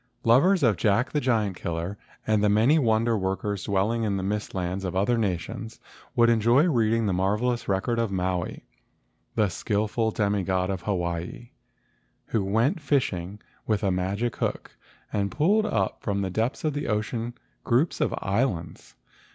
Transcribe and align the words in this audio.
Lovers 0.23 0.63
of 0.63 0.77
"Jack 0.77 1.11
the 1.11 1.21
Giant 1.21 1.55
Killer," 1.55 1.95
and 2.25 2.37
of 2.39 2.41
the 2.41 2.49
many 2.49 2.79
wonder 2.79 3.15
workers 3.15 3.65
dwelling 3.65 4.01
in 4.01 4.17
the 4.17 4.23
mist 4.23 4.55
lands 4.55 4.83
of 4.83 4.95
other 4.95 5.15
nations, 5.15 5.79
would 6.15 6.27
enjoy 6.27 6.63
reading 6.63 7.05
the 7.05 7.13
marvelous 7.13 7.67
record 7.67 7.99
of 7.99 8.11
Maui, 8.11 8.65
the 9.35 9.47
skilful 9.47 10.09
demi 10.09 10.41
god 10.41 10.71
of 10.71 10.81
Hawaii, 10.81 11.51
who 12.25 12.43
went 12.43 12.77
fish¬ 12.79 13.13
ing 13.15 13.41
with 13.67 13.83
a 13.83 13.91
magic 13.91 14.37
hook, 14.37 14.75
and 15.13 15.29
pulled 15.31 15.67
up 15.67 16.01
from 16.01 16.21
the 16.23 16.31
depths 16.31 16.63
of 16.63 16.73
the 16.73 16.87
ocean 16.87 17.35
groups 17.63 18.01
of 18.01 18.11
islands. 18.23 18.95